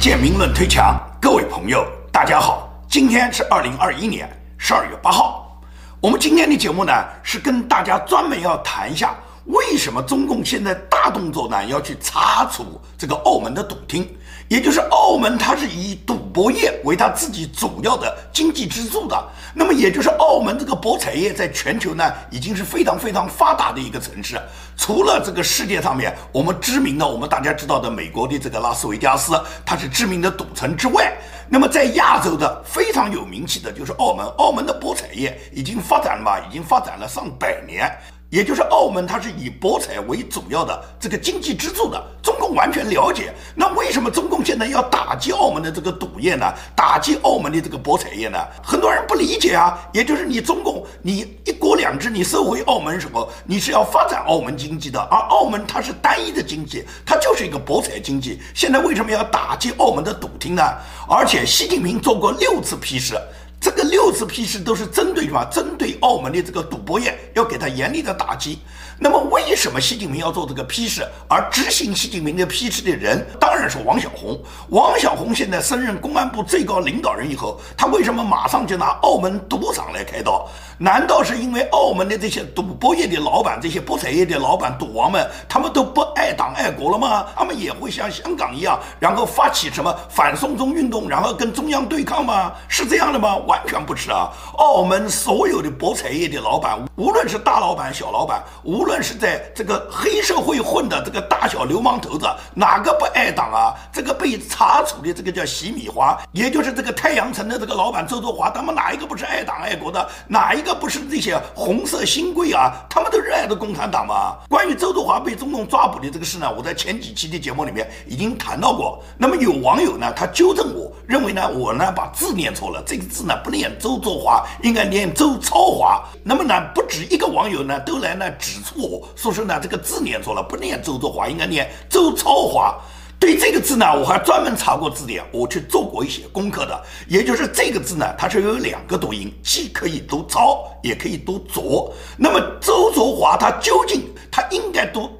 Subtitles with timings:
[0.00, 5.60] 建明论推墙，各位朋友，大家好，今天是二零二一年十二月八号。
[6.00, 6.92] 我们今天的节目呢，
[7.24, 9.12] 是跟大家专门要谈一下，
[9.46, 14.08] 为什么中共现在大动作呢，要去查处这个澳门的赌厅。
[14.48, 19.28] 也就是澳门，它是以赌博业为它自己主要的经济支柱的。
[19.54, 24.40] 那么，也就是澳门这个博彩业在全球呢，已经是非常非常发达的一个城市。
[24.76, 31.12] 除了这个世界上面我们知名的、我们大家知道的美国的这个拉斯维加斯，它是知名的赌城之外，
[31.48, 34.26] 那么在亚洲的非常有名气的就是澳门。
[34.38, 37.90] 澳门的博彩业已经发展了嘛，已经发展了上百年。
[38.30, 42.02] 也就是澳门，它是以博彩为主要的这个经济支柱的。
[42.22, 46.44] 中共完全了解，那为什么中共现在要打击澳门的这个赌业呢？
[46.76, 48.38] 打击澳门的这个博彩业呢？
[48.62, 49.78] 很多人不理解啊。
[49.94, 53.26] 也就是你中共，你一国两制，你收回澳门什么？
[53.46, 58.40] 你是要发展澳门经济的，而澳门它是单一的经济，它就是一个博彩经济。
[58.54, 60.62] 现在为什么要打击澳门的赌厅呢？
[61.08, 63.18] 而且习近平做过六次批示。
[63.60, 65.44] 这个六次批示都是针对什么？
[65.46, 68.58] 针对澳门的这个赌博业，要给他严厉的打击。
[69.00, 71.06] 那么，为什么习近平要做这个批示？
[71.28, 74.36] 而执行习近平的批示的人，当然是王小红。
[74.70, 80.48] 王小红现在升任公安部最高领导人以后，他为什么马上就拿澳门赌场来开刀？
[80.78, 87.26] 难道是因为澳门的这些赌博业的老板、这些博彩业的老板、赌王们，他们都不爱党爱国了吗？
[87.36, 92.52] 他们也会像香港一样，然后发起什么反送中运动，然后跟中央对抗吗？
[92.66, 93.36] 是这样的吗？
[93.46, 94.32] 完全不是啊！
[94.56, 103.74] 澳门所有的博彩业的老板，无论是大老板、小老板，无论无论是在这个黑社会混的这个大小流氓头子，哪个不爱党啊？
[103.92, 110.08] 这个被查处的这个叫洗米华，也就是这个太阳城的这个老板周作华，他们哪一个不是爱党爱国的？
[110.26, 110.74] 哪一个？
[110.74, 114.38] 不是这些红色新贵啊，他们都热爱的共产党嘛？
[114.48, 119.04] 关于周作华被中共抓捕的这个事呢，我在前几期的节目里面已经谈到过。
[119.18, 126.02] 那么有网友呢，他纠正我，认为呢，我呢把字念错了，这个字呢不念周作华，应该念周超华。
[126.24, 132.78] 那么呢，不止一个网友呢都来呢指出我说是呢这个字念错了，不念周作华，应该念周超华。
[133.20, 136.82] 对这个字呢，我还专门查过字典，我去做过一些功课的。
[137.08, 141.92] 也就是这个字呢，它是有两个读音，既可以读超，也可以读卓。
[142.16, 145.10] 那么周卓华他究竟他应该读？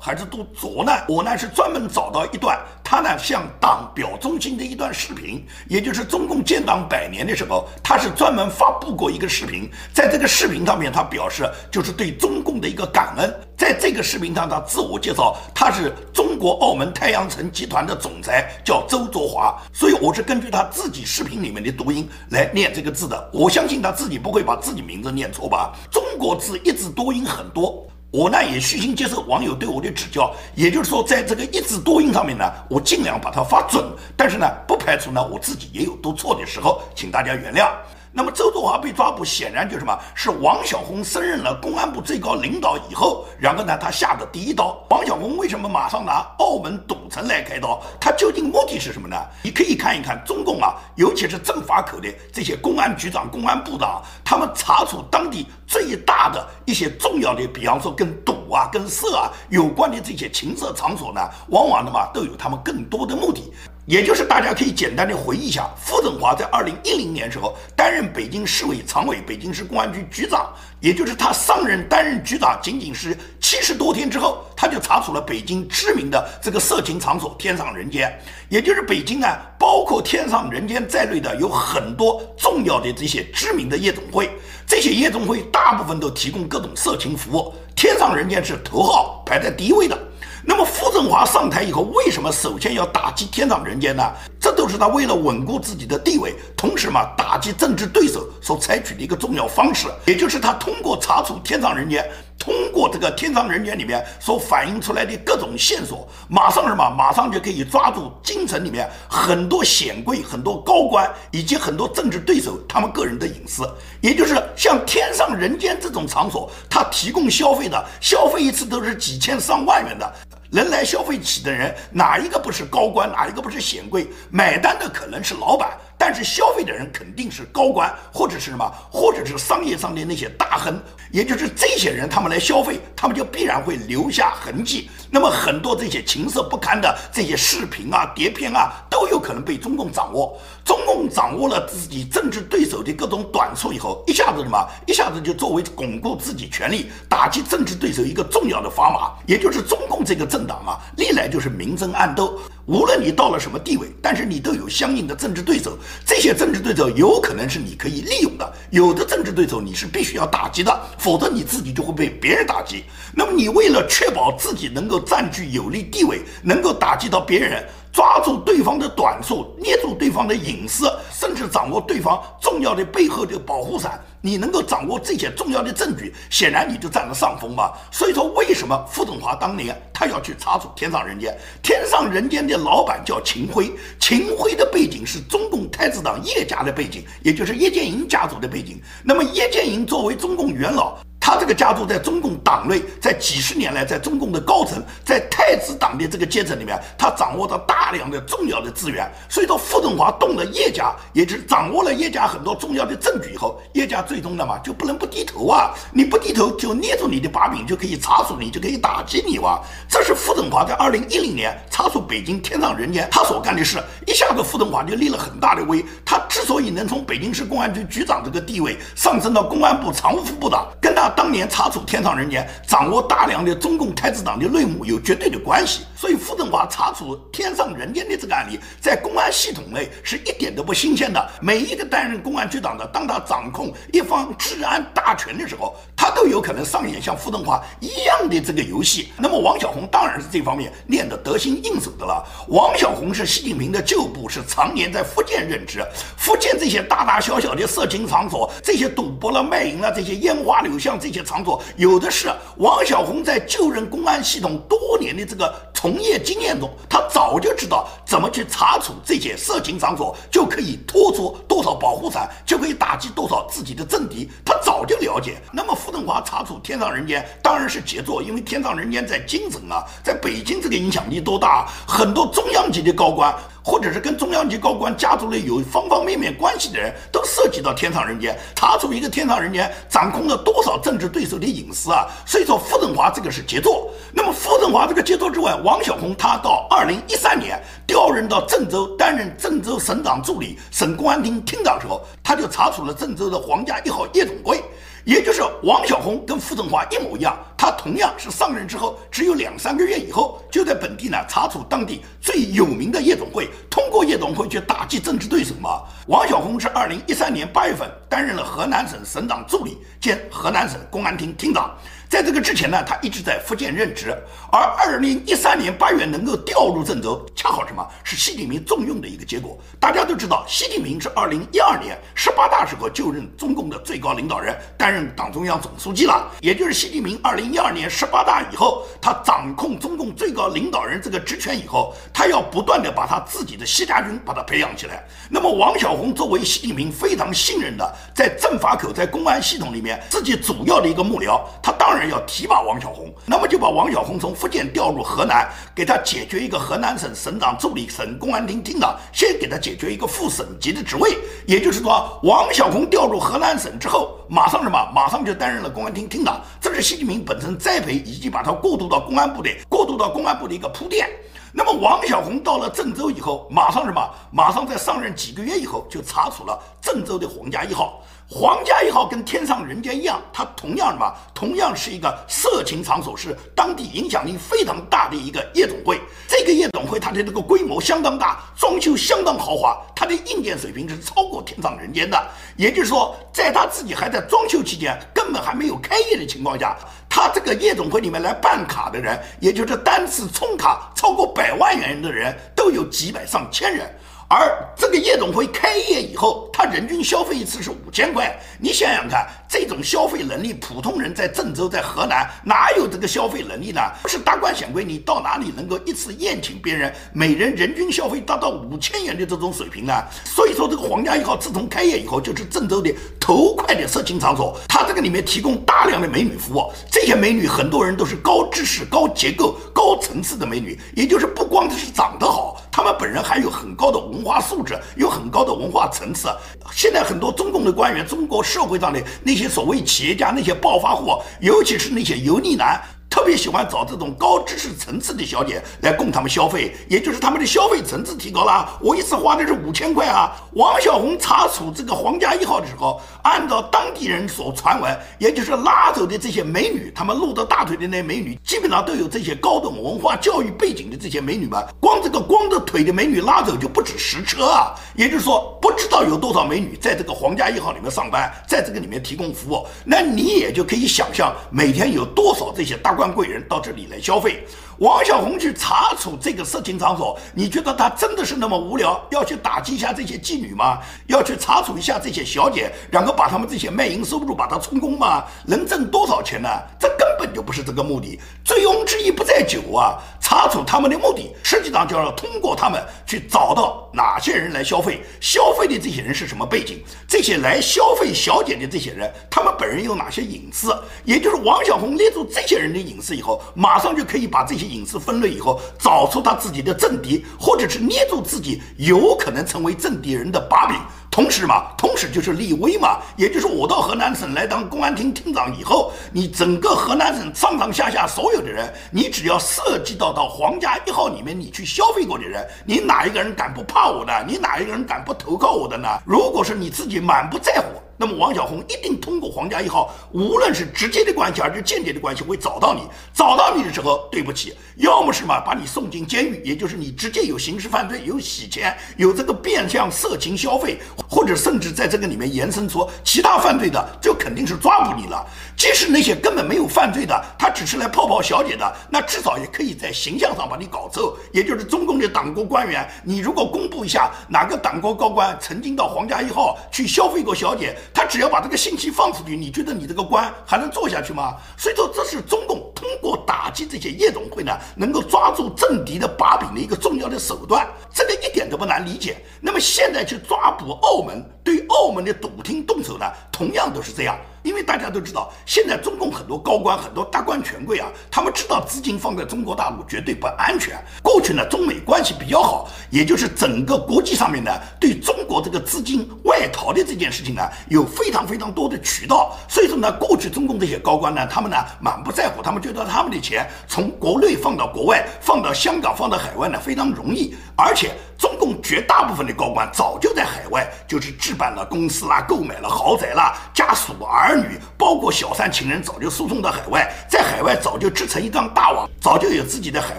[0.00, 0.92] 还是读左呢？
[1.06, 13.32] 我呢是专门找到一段他呢向党表忠心的一段视频，也就是中共建党百年的时候，他是专门发布过一个视频，在这个视频上面，他表示就是对中共的一个感恩。
[13.56, 19.54] 在这个视频上，他自我介绍，他是中国澳门太阳城集团的总裁，叫周卓华。
[19.70, 23.30] 所以我是根据他自己视频里面的读音来念这个字的。
[23.34, 25.74] 我相信他自己不会把自己名字念错吧？
[25.90, 27.86] 中国字一字多音很多。
[28.10, 33.84] 我呢也虚心接受网友对我的指教，也就是说，在这个一字多音上面呢，我尽量把它发准。
[34.16, 37.70] 但是呢，不排除呢我自己也有读错的时候，请大家原谅。
[38.12, 44.84] 那么周作华被抓捕，显然就什么是王小红升任了公安部最高领导以后，然后呢他下的第一刀。
[44.90, 47.80] 王小红为什么马上拿澳门赌城来开刀？
[48.00, 49.16] 他究竟目的是什么呢？
[49.44, 61.20] 你可以看一看中共啊，尤其是政法口的这些公安局长、公安部长，他们查处当地最大的一些重要的，比方说跟赌啊、跟色啊有关的这些情色场所呢，
[61.50, 63.52] 往往的嘛都有他们更多的目的。
[63.86, 78.16] 也就是大家可以简单的回忆一下，傅政华在二零一零年时候担任北京市委常委、北京市公安局局长，也就是他上任担任局长仅仅是七十多天之后，他就查处了北京知名的这个色情场所“天上人间”，
[78.48, 79.26] 也就是北京呢，
[79.58, 84.30] 包括“天上人间”在内的有很多重要的这些知名的夜总会，
[84.66, 89.98] 这些夜总会大部分都提供各种色情服务，“天上人间”是头号排在第一位的。
[90.42, 94.02] 那么傅政华上台以后，为什么首先要打击天上人间呢？
[94.40, 102.04] 这都是他为了稳固自己的地位，同时嘛打击政治对手所采取的一个重要方式，也就是他通过查处天上人间。
[102.40, 106.88] 通过这个天上人间里面所反映出来的各种线索，马上什么？
[106.96, 113.70] 马上就可以抓住京城里面很多显贵、很多高官以及很多政治对手他们个人的隐私。
[114.00, 120.10] 也就是像天上人间这种场所，他提供消费的，消费一次都是几千上万元的。
[120.50, 123.12] 能来消费起的人，哪一个不是高官？
[123.12, 124.08] 哪一个不是显贵？
[124.30, 125.78] 买单的可能是老板。
[126.00, 130.80] 但是消费的人肯定是高官，或者是什么，或者是商业上的那些大亨，
[131.12, 134.88] 也就是这些人，他们来消费，他们就必然会留下痕迹。
[135.10, 140.40] 那么很多这些情色不堪的这些视频啊、碟片啊，都有可能被中共掌握。
[140.64, 149.12] 中共掌握了自己政治对手的各种短处以后，一下子什么，一下子就作为巩固自己权力、打击政治对手一个重要的砝码。
[149.26, 152.40] 也就是中共这个政党啊，历来就是明争暗斗。
[152.66, 155.76] 无论你到了什么地位，但是你都有相应的政治对手，
[156.06, 162.84] 这些政治对手有可能是你可以利用的，有的政治对手你是必须要打击的，否则你自己就会被别人打击。
[163.12, 167.66] 那么你为了确保自己能够占据有利地位，能够打击到别人。
[167.92, 177.78] 抓住对方的短处，捏住对方的隐私，甚至掌握对方重要的背后的保护伞，你能够掌握这些重要的证据，显然你就占了上风吧。
[177.90, 181.36] 所以说，为什么傅政华当年他要去查处天上人间？
[181.62, 188.80] 天上人间的老板叫秦辉，秦辉的背景是中共太子党叶家的背景，也就是叶剑英家族的背景。
[189.02, 190.98] 那么叶剑英作为中共元老。
[191.20, 199.08] 他这个家族在中共党内，在几十年来，在中共的高层，在太子党的这个阶层里面，他掌握着大量的重要的资源。
[199.28, 205.74] 所以说，傅政华动了叶家，也就是掌握了叶家很多重要的证据以后，叶家最终的嘛就不能不低头啊！
[205.92, 209.60] 你不低头，就捏住你的把柄，就可以查处你，就可以打击你哇！
[209.90, 215.84] 这是傅政华在二零一零年查处北京天上人间他所干的事，一下子傅政华就立了很大的威。
[216.02, 221.09] 他之所以能从北京市公安局局长这个地位上升到公安部常务副部长，跟他。
[221.10, 225.82] 当年查处天上人间，掌握大量的中共太子党的内幕，有绝对的关系。
[225.96, 231.30] 所以傅政华查处天上人间的这个案例，在公安系统内是一点都不新鲜的。
[231.40, 239.12] 每一个担任公安局长的，当他掌控一方治安大权的时候，他都有可能上演像傅政华一样的这个游戏。
[239.18, 242.24] 那么王小红当然是这方面练得得心应手的了。
[242.48, 245.84] 王小红是习近平的旧部，是常年在福建任职。
[246.16, 250.98] 福建这些大大小小的色情场所，这些赌博了、卖淫了，这些烟花柳巷。
[251.00, 265.40] 这些场所有的是王小红在就任公安系统多年的这个从业经验中，他早就知道怎么去查处这些色情场所，就可以拖出多少保护伞，就可以打击多少自己的政敌，他早就了解。
[265.50, 273.34] 那么傅政华查处天上人间当然是杰作，因为天上人间在京城啊，在北京这个影响力多大，很多中央级的高官。
[273.62, 278.38] 或者是跟中央级高官家族里有方方面面关系的人，都涉及到天上人间。
[278.54, 282.06] 查处一个天上人间，掌控了多少政治对手的隐私啊？
[282.26, 283.90] 所以说，傅政华这个是杰作。
[284.12, 294.62] 那么，傅政华这个杰作之外，王小红他到二零一三年调任到郑州担任郑州省长助理、省公安厅厅长的时候，他就查处了郑州的皇家一号夜总会。
[295.04, 305.82] 也就是王小红跟傅政华一模一样，他同样是上任之后只有两三个月以后，就在本地呢查处当地最有名的夜总会，通过夜总会去打击政治对手嘛。
[306.06, 311.76] 王晓红是二零一三年八月份担任了河南省省长助理兼河南省公安厅厅长。
[312.10, 314.12] 在这个之前呢，他一直在福建任职，
[314.50, 319.56] 而二零一三年八月能够调入郑州，恰好什么是习近平重用的一个结果。
[319.78, 326.28] 大家都知道，习近平是二零一二年十八大时候就任中共的最高领导人，担任党中央总书记了。
[326.40, 335.06] 也就是习近平二零一二年十八大以后，他掌控中共最高领导人这个职权以后，他要不断的把他自己的西家军把他培养起来。
[335.28, 341.99] 那么王小红作为习近平非常信任的，在政法口在公安系统里面自己主要的一个幕僚，他当然。
[342.08, 351.18] 要提拔王小红，那么就把王小红从福建调入河南，给他解决一个河南省省长助理、省公安厅厅长，先给他解决一个副省级的职位。
[351.46, 354.90] 也就是说，王小红调入河南省之后，马上什么？
[354.94, 356.40] 马上就担任了公安厅厅长。
[356.60, 361.08] 这是习近平本身栽培以及把他过渡到公安部的、过渡到公安部的一个铺垫。
[361.52, 364.00] 那么王小红到了郑州以后，马上什么？
[364.30, 368.00] 马上在上任几个月以后，就查处了郑州的皇家一号。
[368.32, 371.12] 皇家一号跟天上人间一样，它同样什么？
[371.34, 376.00] 同样是一个色情场所，是当地影响力非常大的一个夜总会。
[376.28, 382.16] 这个夜总会它的这个规模相当大，装修相当豪华，它的硬件水平是超过天上人间的。
[382.56, 393.92] 也就是说，在他自己还在装修期间，根本还没有开业的情况下，他这个夜总会里面来办卡的人，也就是单次充卡超过百万元的人，都有几百上千人。
[394.32, 398.32] 而这个夜总会开业以后，他人均消费一次是五千块。
[398.60, 403.80] 你想想看，这种消费能力，普通人在郑州、在河南哪有这个消费能力呢？
[404.00, 409.92] 不是达官显贵，你到哪里能够一次宴请别人，每人人均消费达到五千元的这种水平呢？
[410.24, 412.94] 所以说，这个皇家一号自从开业以后，就是郑州的
[413.30, 414.58] 头块的色情场所。
[414.66, 422.60] 它这个里面提供大量的美女服务，这些美女很多人都是高知识、高结构、高层次的美女，也就是不光是长得好。
[422.72, 426.28] 他们本人还有很高的文化素质，有很高的文化层次。
[426.72, 432.82] 现在很多中共的官员，中国社会上的那些所谓企业家，那些暴发户，尤其是那些油腻男。
[433.10, 438.78] 特别喜欢找这种高知识层次的小姐来供他们消费，也就是他们的消费层次提高了。
[438.80, 440.30] 我一次花的是五千块啊！
[440.52, 454.72] 王小红查处这个皇家一号的时候，按照当地人所传闻，也就是拉走的这些美女，他们露着大腿的那美女，基本上都有这些高等文化教育背景的这些美女们，光这个光着腿的美女拉走就不止十车啊！
[454.94, 464.44] 也就是说，不知道有多少美女在这个皇家一号里面上班，在这个里面提供服务，那你也就可以想象每天有多少这些大官贵人到这里来消费。
[464.80, 470.78] 王小红去查处这个色情场所，你觉得他真的是那么无聊，要去打击一下这些妓女吗？
[471.06, 475.22] 要去查处一下这些小姐，然后把他们这些卖淫收入把它充公吗？
[475.44, 476.48] 能挣多少钱呢？
[476.78, 478.18] 这根本就不是这个目的。
[478.42, 479.98] 醉翁之意不在酒啊！
[480.18, 490.74] 查处他们的目的，实际上就要通过他们去找到哪些人来消费，消费的这些人是什么背景，这些来消费小姐的这些人，他们本人有哪些隐私？
[491.04, 494.69] 也就是王小红捏住这些人的隐私以后，马上就可以把这些。
[494.70, 500.76] 隐私分类以后，找出他自己的政敌，或者是捏住自己有可能成为政敌人的把柄。
[501.10, 514.24] 同时嘛，同时就是立威嘛，也就是我到河南省来当公安厅厅长以后，你整个河南省上上下下所有的人，你只要涉及到到皇家一号里面你去消费过的人，你哪一个人敢不怕我的？
[514.26, 515.88] 你哪一个人敢不投靠我的呢？
[516.04, 517.80] 如果是你自己满不在乎。
[518.00, 522.80] 那么王小红一定通过皇家一号，无论是直接的关系还是间接的关系，会找到你。
[523.12, 535.22] 找到你的时候，对不起，要么是嘛把你送进监狱，也就是你直接有刑事犯罪，有洗钱，有这个变相色情消费，或者甚至在这个里面延伸出其他犯罪的，就肯定是抓捕你了。
[535.54, 541.14] 即使那些根本没有犯罪的，他只是来泡泡小姐的，那至少也可以在形象上把你搞臭。
[541.34, 547.76] 也就是中共的党国官员，你如果公布一下哪个党国高官曾经到皇家一号去消费过小姐。
[547.92, 551.36] 他只要把这个信息放出去，你觉得你这个官还能做下去吗？
[551.56, 557.68] 所以说，这是中共通过打击这些夜总会呢，能够抓住政敌的把柄的一个重要的手段。
[557.92, 559.16] 这个一点都不难理解。
[559.40, 564.16] 那么现在去抓捕澳门，对澳门的赌厅动手呢，同样都是这样。
[564.42, 570.82] 因为大家都知道，现在中共很多高官、很多大官权贵啊，他们知道资金放在中国大陆绝对不安全。
[571.02, 579.36] 过去呢，中美关系比较好，也就是整个国际上面呢，对中国这个资金外逃的这件事情呢，有非常非常多的渠道。
[579.48, 594.29] 所以说呢，过去中共这些高官呢，他们呢满不在乎，他们觉得他们的钱从国内放到国外、放到香港、放到海外呢非常容易，而且中共绝大部分的高官早就在海外就是置办了公司啦、购买了豪宅啦、家属儿。
[594.30, 599.98] 儿女包括小三情人早就输送到海外，在海外早就织成一张大网，早就有自己的海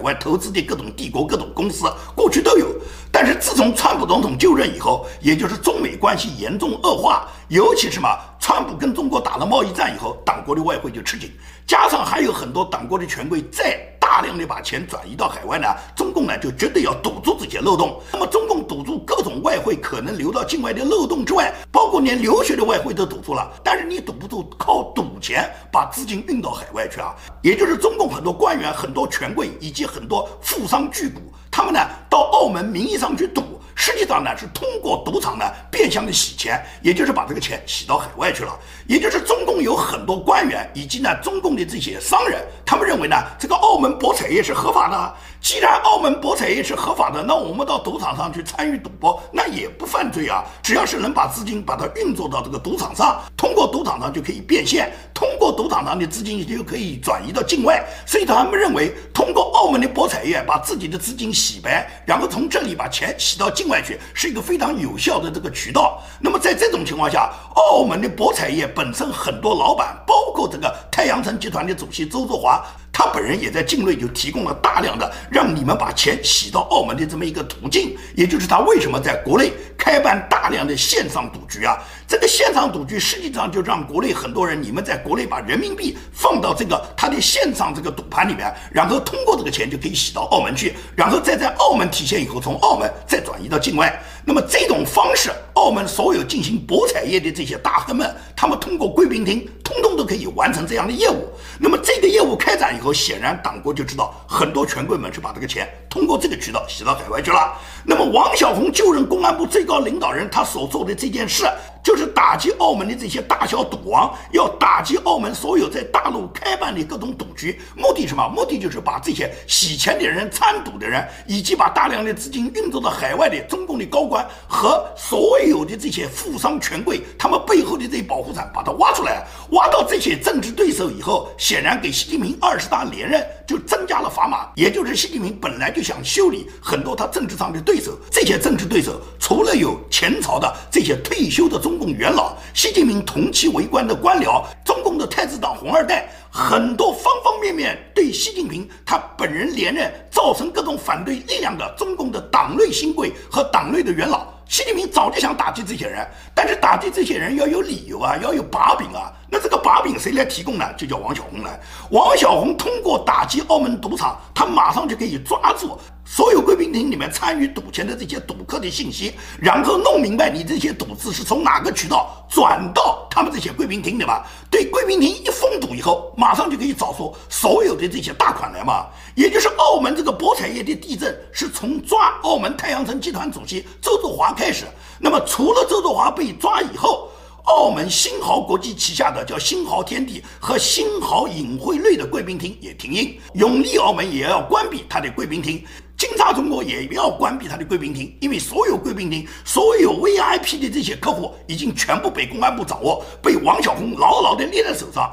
[0.00, 1.84] 外投资的各种帝国、各种公司，
[2.14, 2.66] 过去都有。
[3.12, 11.30] 但是自从川普总统就任以后，也就是中美关系严重恶化，尤其是嘛，川普跟中国打了贸易战以后，党国的外汇就吃紧，
[11.66, 13.78] 加上还有很多党国的权贵在。
[14.12, 15.66] 大量的把钱转移到海外呢，
[15.96, 17.98] 中共呢就绝对要堵住这些漏洞。
[18.12, 23.50] 那么中共堵住各种外汇可能流到境外的漏洞之外，包括连留学的外汇都堵住了。
[23.64, 27.14] 但是你堵不住靠赌钱把资金运到海外去啊？
[27.40, 31.18] 也就是中共很多官员、很多权贵以及很多富商巨贾，
[31.50, 33.42] 他们呢到澳门名义上去赌。
[33.74, 38.52] 实际上呢，是通过赌场呢变相的洗钱，也就是把这个钱洗到海外去了。
[38.92, 45.14] 也就是中共有很多官员以及呢中共的这些商人，他们认为呢这个澳门博彩业是合法的。
[45.40, 50.44] 既然澳门博彩业是合法的，那我们到赌场上去参与赌博，那也不犯罪啊。
[50.62, 57.84] 只要是能把资金把它运作到这个赌场上，通过赌场上就可以变现，通过赌场上的资金就可以转移到境外。
[58.06, 66.00] 所以他们认为，通过澳门的博彩业把自己的资金洗白，然后从这里把钱洗到境外去，是一个非常有效的这个渠道。
[66.20, 72.60] 那么在这种情况下，澳门的博彩业本本身很多老板，包括这个太阳城集团的主席周作华。
[72.94, 81.78] 他本人也在境内就提供了大量的让你们把钱洗到澳门的这么一个途径，也就是他为什么在国内开办大量的线上赌局啊？
[82.06, 94.02] 这个线上赌局实际上就让国内很多人，你们在国内把人民币放到这个他的线上这个赌盘里面，然后通过这个钱就可以洗到澳门去，然后再在澳门体现以后，从澳门再转移到境外。
[94.24, 95.30] 那么这种方式，
[95.62, 101.28] 澳门所有进行博彩业的这些大亨们，他们通过贵宾厅，通通都可以完成这样的业务。
[101.58, 107.52] 那么这个业务开展以后，显然党国就知道很多权贵们是把这个钱通过这个渠道洗到海外去了。
[107.84, 111.46] 那么王小红就任公安部最高领导人，他所做的这件事。
[111.84, 118.24] 就是打击澳门的这些大小赌王，要打击澳门所有在大陆开办的各种赌局，目的什么？
[118.28, 134.48] 目的就是把这些洗钱的人、参赌的人，以及把大量的资金运作到海外的中共的高官和所有的这些富商权贵，他们背后的这些保护伞，把它挖出来，挖拿到这些政治对手以后，显然给习近平二十大连任就增加了砝码。
[134.56, 154.26] 也就是习近平本来就想修理很多他政治上的对手，这些政治对手除了有前朝的这些退休的中共元老，习近平同期为官的官僚，中共的太子党红二代，很多方方面面对习近平他本人连任造成各种反对力量的中共的党内新贵和党内的元老。
[154.52, 159.10] 习近平早就想打击这些人，但是打击这些人要有理由啊，要有把柄啊。
[159.30, 160.74] 那这个把柄谁来提供呢？
[160.76, 161.58] 就叫王小红来。
[161.88, 174.22] 王小红通过打击澳门赌场，他马上就可以抓住所有贵宾厅里面参与赌钱的这些赌客的信息，然后弄明白你这些赌资是从哪个渠道转到他们这些贵宾厅的嘛。
[174.50, 178.84] 对贵宾厅一封堵以后，马上就可以找出所有的这些大款来嘛。
[179.14, 184.64] 也就是澳门这个博彩业的地震是从抓澳门太阳城集团主席周志华开开始。
[184.98, 187.08] 那么除了周作华被抓以后，
[187.44, 195.64] 澳门新濠国际旗下的叫新濠天地和新濠影汇类的贵宾厅也停业，永利澳门也要关闭它的贵宾厅，
[195.96, 205.08] 金沙中国也要关闭它的贵宾厅，因为所有贵宾厅、所有 VIP 的这些客户已经全部被公安部掌握，被王小红牢牢地捏在手上。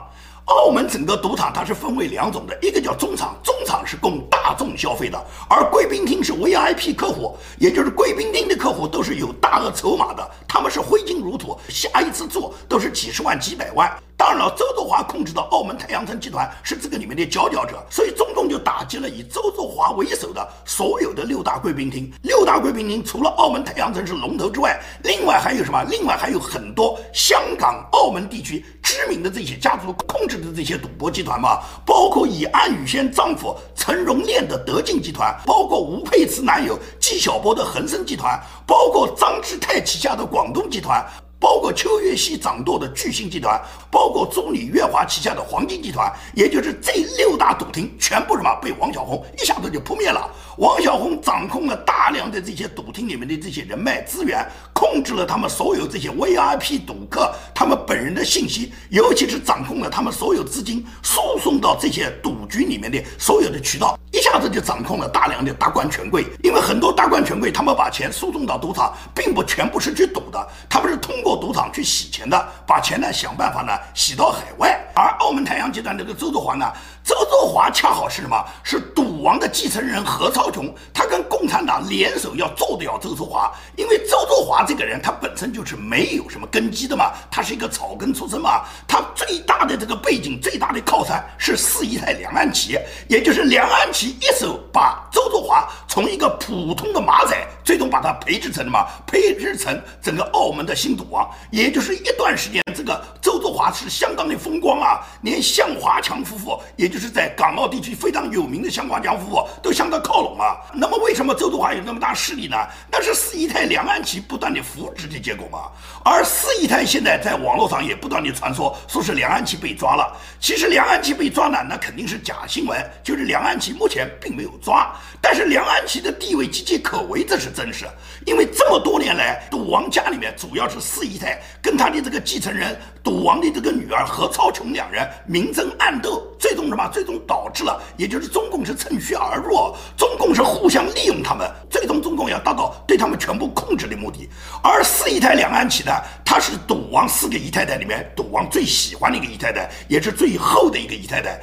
[0.49, 13.95] 澳门整个赌场它是分为两种的，一个叫中场，中场是供大众消费的，而贵宾厅是 VIP 客户，也就是贵宾厅的客户都是有大额筹码的，他们是挥金如土，下一次做都是几十万、几百万。
[14.19, 22.11] 当然了，周作华控制的澳门太阳城集团是这个里面的佼佼者，所以中共就打击了以周作华为首的所有的六大贵宾厅。
[22.23, 25.81] 六大贵宾厅除了澳门太阳城是龙头之外，另外还有什么？
[25.85, 41.05] 另外还有很多香港、澳门地区知名的这些家族控制的这些赌博集团嘛，包括以安宇轩丈夫陈荣炼的德进集团，包括吴佩慈男友纪晓波的恒生集团，包括张之泰旗下的广东集团。
[41.39, 50.29] 包括邱月熙掌舵的巨星集团，包括中旅月华旗下的黄金集团，也就是这六大赌厅，全部什么被王小红一下子就扑灭了。
[50.57, 66.25] 王小红掌控了大量的这些赌厅里面的这些人脉资源，控制了他们所有这些 VIP 赌客他们本人的信息，尤其是掌控了他们所有资金输送到这些赌局里面的所有的渠道，一下子就掌控了大量的达官权贵。
[66.43, 74.77] 因为很多达官权贵他们把钱输送到赌场，并不全部是去赌的，他们是通过赌场去洗钱的，把钱呢想办法呢洗到海外。
[74.95, 76.71] 而澳门太阳集团这个周作华呢？
[77.09, 78.37] 周作华恰好是什么？
[78.63, 83.51] 是赌王的继承人何超琼，他跟共产党联手要做掉周作华。
[83.75, 88.63] 因为周作华这个人，他本身就是没有什么根基的嘛，他是一个草根出身嘛。
[88.87, 98.85] 他最大的这个背景，最大的靠山是四姨太梁安琪，也就是梁安琪一手把周作华从一个普通的马仔，最终把他培植成什么？
[99.07, 101.27] 培植成整个澳门的新赌王。
[101.49, 106.98] 也就是一段时间，这个周作华是相当的风光啊，连向华强夫妇，也就。
[106.99, 110.57] 是在港澳地区非常有名的香华江夫妇都向他靠拢啊。
[110.73, 112.57] 那么为什么周作华有那么大势力呢？
[112.91, 115.71] 那是四姨太梁安琪不断的扶植的结果嘛。
[116.03, 120.15] 而四姨太现在在网络上也不断的传说，说是梁安琪被抓了。
[120.39, 124.93] 其实梁安琪被抓呢，那肯定是假新闻，就是梁安琪目前并没有抓。
[125.21, 127.85] 但是梁安琪的地位岌岌可危，这是真实。
[128.25, 136.78] 因为这么多年来，赌王家里面主要是四姨太跟他的这个继承人赌王的这个女儿何超琼两人明争暗斗，最终什么？
[136.79, 144.29] 啊最终导致了，也就是中共是趁虚而入，中共是互相利用他们，最终中共要达到对他们全部控制的目的。
[144.63, 145.91] 而四姨太梁安琪呢，
[146.23, 151.39] 她是赌王四个姨太太里面赌王最喜欢的一个姨太太，也是最后的一个姨太太。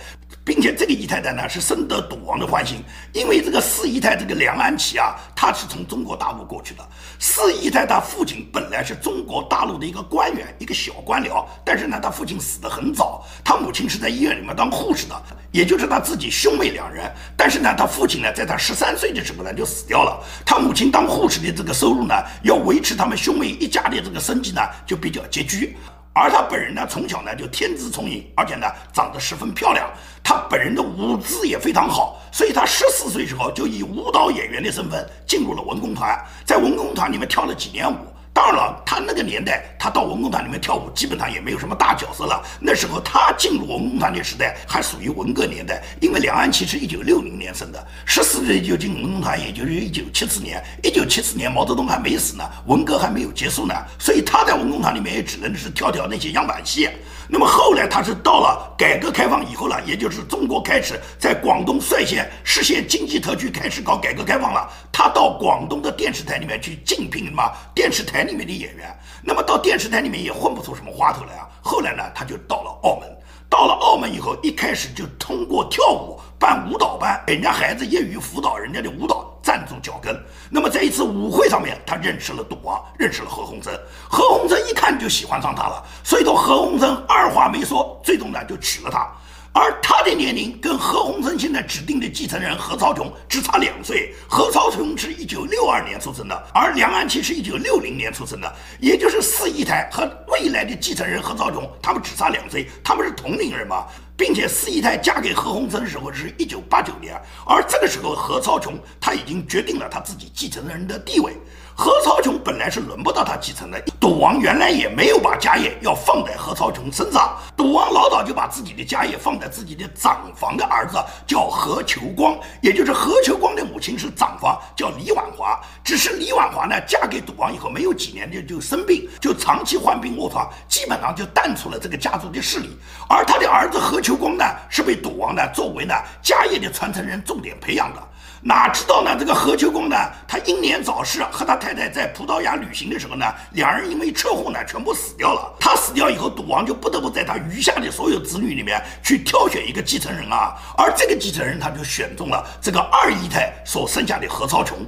[0.46, 2.80] 并且这个姨太太呢是深得赌王的欢心，
[3.12, 6.88] 因为这个四姨太这个梁安琪啊，她是从中国大陆过去的。
[7.18, 17.12] 四姨太她父亲本来是中国大陆的一个官员，一个小官僚，但是呢，她父亲死得很早，她母亲是在医院里面当护士的，也就是她自己兄妹两人。
[17.36, 25.76] 但是呢，她父亲呢，在她十三岁的时候呢就死掉了，她母亲当护士的这个收入呢，要维持他们兄妹一家的这个生计呢，就比较拮据。
[26.18, 29.86] 而她本人呢，从小呢就天资聪颖，而且呢长得十分漂亮。
[30.24, 37.98] 他本人的舞姿也非常好，所以他十四岁时候就以舞蹈演员的身份进入了文工团，在文工团里面跳了几年舞。
[38.46, 42.40] 二老，他那个年代，他到文工团里面跳舞，基本上也没有什么大角色了。
[42.60, 50.62] 那时候他进入文工团的时代还属于文革年代，因为梁安琪是一九六零年生的，十四岁就进文工团，也就是一九七四年。
[50.84, 56.88] 一九七四年毛泽东还没死呢，文革还没有结束呢，所以他在文工团里面也只能是跳跳那些样板戏。
[57.28, 64.70] 那么后来他是到了改革开放以后了，也就是中国开始在广东率先实现经济特区，开始搞改革开放了。
[64.92, 67.42] 他到广东的电视台里面去竞聘什么
[67.74, 71.48] 电视台里面的演员，那么到电视台里面也混不出什么花头来啊。
[71.60, 73.08] 后来呢，他就到了澳门。
[73.48, 79.32] 到了澳门以后，一开始就通过跳舞办舞蹈班，给人家孩子业余辅导人家的舞蹈。
[79.46, 80.20] 站住脚跟。
[80.50, 83.70] 那么在一次舞会上面，他认识了赌王，认识了何鸿燊。
[84.10, 89.08] 何鸿燊一看就喜欢上他了，所以说何鸿燊二话没说，最终呢就娶了她。
[89.52, 94.12] 而他的年龄跟何鸿燊现在指定的继承人何超琼只差两岁。
[94.28, 103.86] 何超琼是一九六二年出生的，而梁安琪是一九六零年出生的，也就是四姨太和未来的继承人何超琼，他们只差两岁，他们是同龄人嘛。
[104.16, 111.36] 并且四姨太嫁给何鸿燊的时候是一九八九年，而这个时候何超琼他已经决定了他自己继承人的地位。
[111.78, 132.74] 何超琼本来是轮不到他继承的，赌王原来也没有把家业要放在何超琼身上，赌王老早就把自己的家业放在自己的长房的儿子叫何求光，也就是何求光的母亲是长房叫李婉华，只是李婉华呢嫁给赌王以后没有几年就就生病，就长期患病卧床，基本上就淡出了这个家族的势力，
[133.06, 138.02] 而他的儿子何求光呢是被赌王呢作为呢家业的传承人重点培养的。
[138.42, 139.16] 哪知道呢？
[139.18, 139.96] 这个何秋光呢，
[140.28, 145.52] 他英年早逝，和他太太在葡萄牙旅行的时候呢，两人因为车祸呢，全部死掉了。
[145.58, 150.54] 他死掉以后，赌王就不得不在他余下的所有子女里面去挑选一个继承人啊。
[150.76, 154.78] 而这个继承人，他就选中了这个二姨太所生下的何超琼。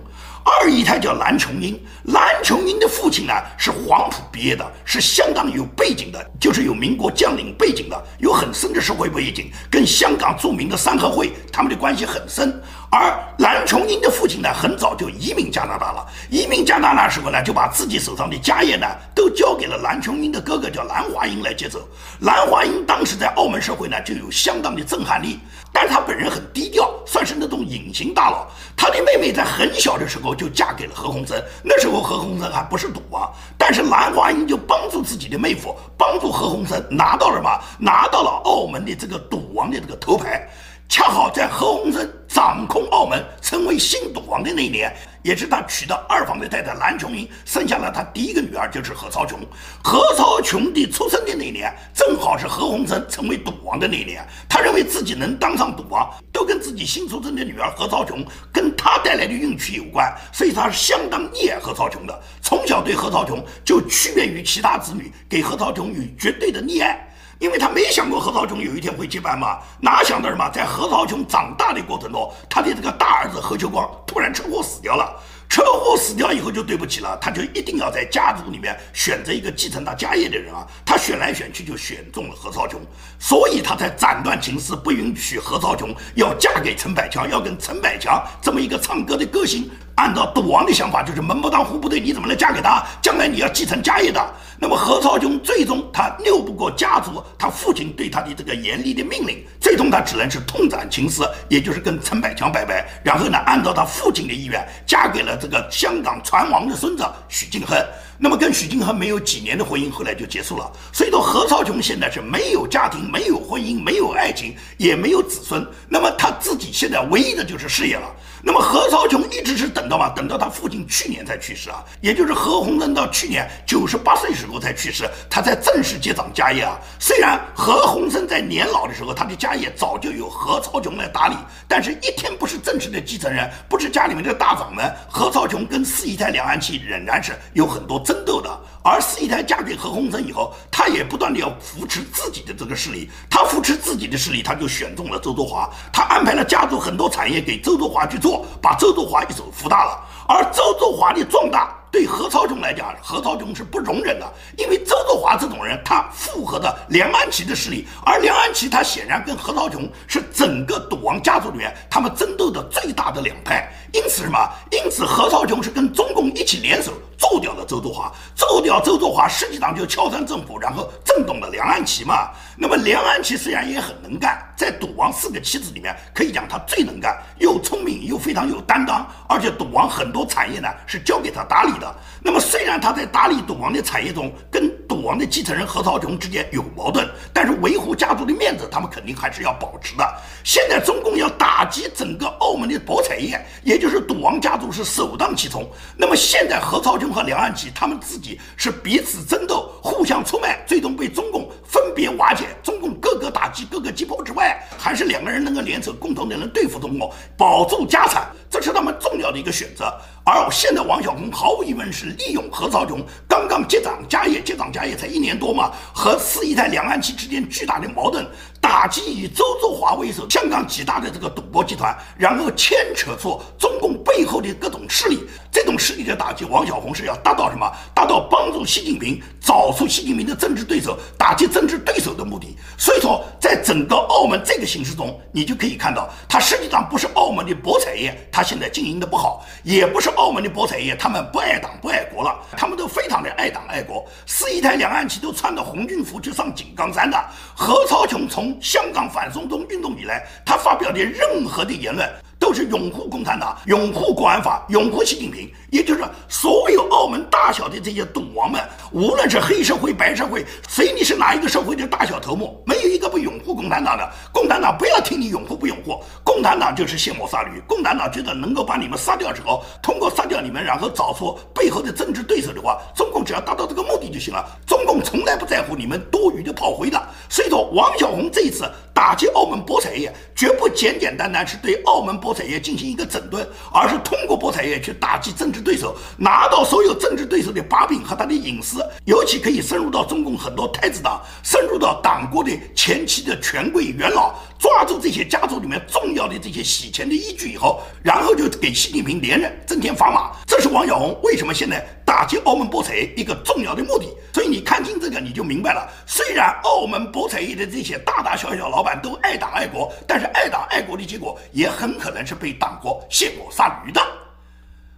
[0.44, 12.60] 二姨太叫蓝琼英，蓝琼英的父亲呢是黄埔毕业的，是相当有背景的，就是有民国将领背景的，有很深的社会背景，跟香港著名的三合会他们的关系很深。
[12.90, 16.06] 而蓝琼英的父亲呢，很早就移民加拿大了。
[16.30, 21.86] 移民加拿大时候呢，就把自己手上的家业呢，都交给了蓝琼英的哥哥，叫蓝华英来接手。
[22.20, 25.38] 蓝华英当时在澳门社会呢，就有相当的震撼力，
[25.70, 28.46] 但是他本人很低调，算是那种隐形大佬。
[28.74, 37.50] 他的妹妹在很小的时候就嫁给了何鸿燊，那时候何鸿燊还不是赌王，但是蓝华英就帮助自己的妹夫，帮助何鸿燊拿到了什么？
[37.78, 40.48] 拿到了澳门的这个赌王的这个头牌。
[40.90, 44.90] 恰好在何鸿燊掌控澳门、成为新赌王的那一年，
[45.22, 49.40] 也是他娶的二房的太太蓝琼英生下了他第一个女儿，就是何超琼。
[49.82, 54.26] 何超琼的出生的那年，正好是何鸿燊成为赌王的那年。
[54.48, 62.22] 他认为自己能当上赌王，都跟自己新出生的女儿何超琼跟他带来的运气有关，所以他是相当溺爱何超琼的。
[62.40, 67.07] 从小对何超琼就区别于其他子女，给何超琼有绝对的溺爱。
[67.38, 75.14] 因为他没想过何超琼有一天会接班嘛，哪想到什么，在何超琼长大的过程中，他的这个大儿子何秋光突然车祸死掉了。
[75.48, 80.66] 车祸死掉以后就对不起了，他就一定要在家族里面选择一个继承他家业的人啊。
[80.84, 82.80] 他选来选去就选中了何超琼，
[83.18, 89.70] 所以他才斩断情丝，不允许何超琼要嫁给陈百强，要跟陈百强这么一个唱歌的歌星。
[89.98, 92.86] 按照赌王的想法，就是门不当户不对，你怎么能嫁给他？
[93.02, 94.24] 将来你要继承家业的。
[94.60, 107.76] 那么何超琼最终他拗不过家族，他父亲对他的这个严厉的命令，最终他只能是痛斩情丝，也就是跟陈百强拜拜，然后呢，按照他父亲的意愿，嫁给了这个香港船王的孙子许晋亨。
[108.20, 110.70] 那么跟许晋亨没有几年的婚姻，后来就结束了。
[110.92, 115.64] 所以说何超琼现在是没有家庭，没有婚姻，没有爱情，也没有子孙。
[115.88, 118.08] 那么他自己现在唯一的就是事业了。
[118.48, 126.78] 那么何超琼一直是等到嘛，等到他父亲去年才去世啊，也就是何鸿燊到去年九十八岁时候才去世，他才正式接掌家业啊。
[126.98, 131.36] 虽然何鸿燊在年老的时候，他的家业早就由何超琼来打理，
[131.68, 138.48] 但是一天不是正式的继承人，不是家里面的大掌门，何超琼跟四姨太梁安琪仍然是有很多争斗的。
[138.82, 148.37] 而四姨太嫁给何鸿燊以后，她也不断的要扶持自己的这个势力，她扶持自己的势力，她就选中了周作华，她安排了家族很多产业给周作华去做。
[148.60, 164.38] 把周作华一手扶大了，而周作华的壮大对何超琼来讲，何超琼是不容忍的，因为周作华这种人，他附和的梁安琪的势力，而梁安琪他显然跟何超琼是整个赌王家族里面他们争斗的最大的两派，因此什么？
[164.70, 166.92] 因此何超琼是跟中共一起联手。
[167.18, 172.30] 揍掉了周作华，揍掉周作华，实际上就敲山震虎，然后震动了梁安琪嘛。
[172.56, 181.94] 那么梁安琪虽然也很能干，在赌王四个妻子里面，可以讲他最能干，又聪明又非常有担当，而且赌王很多产业呢是交给他打理的。
[182.22, 190.06] 那么虽然他在打理赌王的产业中跟赌王的继承人何超琼之间有矛盾，但是维护家族的面子，他们肯定还是要保持的。
[190.44, 195.68] 现在中共要打击整个澳门的博彩业，也就是赌王家族是首当其冲。
[195.96, 197.08] 那么现在何超琼。
[197.08, 202.44] 和梁安琪他们自己是彼此争斗，互相出卖，最终被中共分别瓦解。
[202.62, 209.90] 中共各个打击，各个击破之外，还是两个人能够联手，共同的能对付中共，保住家产，这是他们重要的一个选择。
[210.32, 218.26] 而现在王小红毫无疑问是利用何超琼刚刚接掌家业，接掌家业才一年多嘛，和四一台两岸期之间巨大的矛盾，
[218.60, 225.20] 打击以周作华为首香港几大的这个赌博集团，然后牵扯出中共背后的各种势力。
[225.50, 227.68] 这种势力的打击，王小红是要达到什么？
[227.94, 232.56] 达到帮助习近平找出习近平的政治对手，打击政治对手的目的。
[232.76, 244.06] 所以说，在整个澳门这个形势中，你就可以看到，它实际上不是澳门的博彩业，它现在经营的不好，也不是澳门的博彩业，他们不爱党不爱国了，他们都非常的爱党爱国。
[244.26, 247.18] 四一台两岸旗都穿着红军服去上井冈山的
[247.56, 252.08] 何超琼，从香港反送中运动以来，他发表的任何的言论。
[252.38, 258.60] 都是拥护共产党、拥护国安法、拥护习近平，也就是所有澳门大小的这些赌王们，
[258.92, 264.08] 无论是黑社会、白社会，随你是哪一个社会的大小头目，没有一个不拥护共产党的。
[264.32, 267.60] 共产党不要听你拥护不拥护，共产党就是卸磨杀驴。
[267.66, 274.44] 共产党觉得能够把你们杀掉之后，通过杀掉你们，然后找出背后的政治对手的话，中共只要达到这个目的就行了。
[274.64, 277.02] 中共从来不在乎你们多余的炮灰的。
[277.28, 278.70] 所以说，王小红这一次。
[278.98, 300.32] 打击澳门博彩业，绝不简简单单是对澳门博彩业进行一个整顿，而是通过博彩业去打击政治对手，拿到所有政治对手的把柄和他的隐私，尤其可以深入到中共很多太子党，深入到党国的前期的权贵元老，抓住这些家族里面重要的这些洗钱的依据以后，然后就给习近平连任，增添砝码。
[300.46, 304.08] 这是王小红为什么现在打击澳门博彩一个重要的目的。
[304.32, 305.88] 所以你看清这个，你就明白了。
[306.06, 314.00] 虽然澳门博彩业的这些大大小小老板都爱党爱国，但是爱党爱国的结果也很可能是被党国卸磨杀驴的。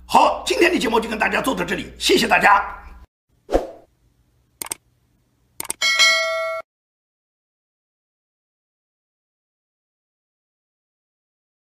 [0.07, 2.80] 好，今天的节目就跟大家做到这里，谢谢大家。